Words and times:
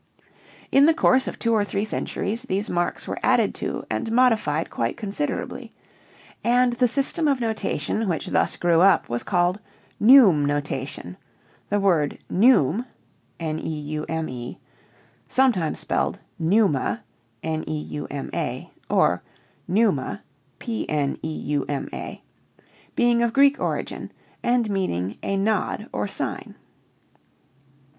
In 0.71 0.87
the 0.87 0.95
course 0.95 1.27
of 1.27 1.37
two 1.37 1.53
or 1.53 1.63
three 1.63 1.85
centuries 1.85 2.41
these 2.41 2.71
marks 2.71 3.07
were 3.07 3.19
added 3.21 3.53
to 3.61 3.85
and 3.87 4.11
modified 4.11 4.71
quite 4.71 4.97
considerably, 4.97 5.71
and 6.43 6.73
the 6.73 6.87
system 6.87 7.27
of 7.27 7.39
notation 7.39 8.09
which 8.09 8.29
thus 8.29 8.57
grew 8.57 8.81
up 8.81 9.07
was 9.09 9.21
called 9.21 9.59
"neume 10.01 10.43
notation," 10.47 11.17
the 11.69 11.79
word 11.79 12.17
neume 12.31 12.87
(sometimes 15.29 15.77
spelled 15.77 16.17
neuma, 16.39 17.03
or 18.89 19.21
pneuma) 19.67 20.23
being 20.57 20.89
of 23.21 23.33
Greek 23.33 23.59
origin 23.59 24.11
and 24.41 24.67
meaning 24.71 25.17
a 25.21 25.37
nod 25.37 25.87
or 25.93 26.07
sign. 26.07 26.55